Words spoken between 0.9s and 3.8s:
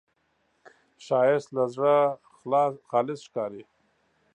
ښایست له زړه خالص ښکاري